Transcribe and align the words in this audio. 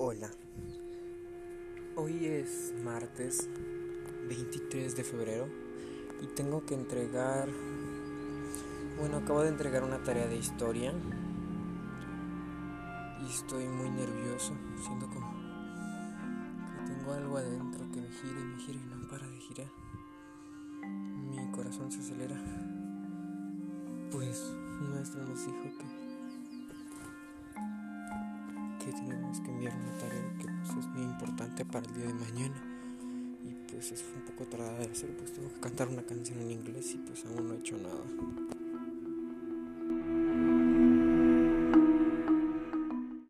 Hola, 0.00 0.30
hoy 1.96 2.24
es 2.24 2.72
martes 2.84 3.50
23 4.28 4.94
de 4.94 5.02
febrero 5.02 5.48
y 6.22 6.28
tengo 6.36 6.64
que 6.64 6.74
entregar, 6.74 7.48
bueno, 8.96 9.16
acabo 9.16 9.42
de 9.42 9.48
entregar 9.48 9.82
una 9.82 10.00
tarea 10.04 10.28
de 10.28 10.36
historia 10.36 10.92
y 13.20 13.28
estoy 13.28 13.66
muy 13.66 13.90
nervioso, 13.90 14.52
siento 14.80 15.08
como 15.08 15.32
que 15.32 16.92
tengo 16.92 17.12
algo 17.14 17.36
adentro 17.38 17.84
que 17.90 18.00
me 18.00 18.08
gira 18.08 18.40
y 18.40 18.44
me 18.44 18.60
gira 18.60 18.78
y 18.78 18.86
no 18.86 19.08
para 19.08 19.26
de 19.26 19.40
girar. 19.40 19.72
Mi 21.28 21.50
corazón 21.50 21.90
se 21.90 21.98
acelera, 21.98 22.36
pues 24.12 24.54
un 24.80 24.92
maestro 24.92 25.24
nos 25.24 25.44
dijo 25.44 25.60
que 25.76 26.07
que 28.88 28.96
tenemos 28.96 29.40
que 29.40 29.50
enviar 29.50 29.74
una 29.76 29.98
tarea 29.98 30.22
que 30.38 30.46
pues, 30.46 30.78
es 30.78 30.86
muy 30.94 31.02
importante 31.02 31.64
para 31.64 31.86
el 31.86 31.94
día 31.94 32.06
de 32.06 32.14
mañana. 32.14 32.56
Y 33.44 33.70
pues 33.70 33.92
es 33.92 34.04
un 34.14 34.22
poco 34.22 34.44
tardada 34.44 34.78
de 34.78 34.86
hacer, 34.86 35.10
pues 35.16 35.32
tengo 35.32 35.52
que 35.52 35.60
cantar 35.60 35.88
una 35.88 36.02
canción 36.02 36.40
en 36.40 36.52
inglés 36.52 36.94
y 36.94 36.98
pues 36.98 37.24
aún 37.26 37.48
no 37.48 37.54
he 37.54 37.58
hecho 37.58 37.76
nada. 37.76 38.57